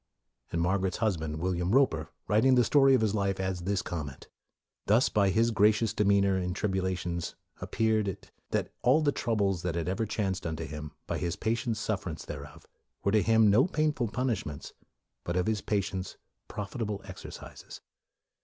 ''And 0.51 0.59
Margaret's 0.59 0.97
husband, 0.97 1.37
William 1.37 1.73
Roper, 1.73 2.09
writing 2.27 2.55
the 2.55 2.63
story 2.63 2.95
of 2.95 3.01
his 3.01 3.13
life, 3.13 3.39
adds 3.39 3.61
this 3.61 3.83
comment," 3.83 4.29
Thus 4.87 5.09
by 5.09 5.29
his 5.29 5.51
gracious 5.51 5.93
demeanor 5.93 6.39
in 6.39 6.55
tribulations 6.55 7.35
ap 7.61 7.71
peared 7.73 8.07
it, 8.07 8.31
that 8.49 8.71
all 8.81 9.03
the 9.03 9.11
troubles 9.11 9.61
that 9.61 9.75
ever 9.77 10.07
chanced 10.07 10.47
unto 10.47 10.65
him, 10.65 10.93
by 11.05 11.19
his 11.19 11.35
patient 11.35 11.77
suffer 11.77 12.09
ance 12.09 12.25
thereof 12.25 12.65
were 13.03 13.11
to 13.11 13.21
him 13.21 13.51
no 13.51 13.67
painful 13.67 14.07
pun 14.07 14.29
ishments, 14.29 14.71
but 15.23 15.37
of 15.37 15.45
his 15.45 15.61
patience 15.61 16.17
profitable 16.47 17.01
ex 17.05 17.21
ercises.' 17.21 17.81